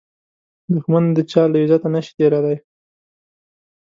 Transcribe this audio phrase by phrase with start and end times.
[0.73, 2.57] دښمن د چا له عزته نشي تېریدای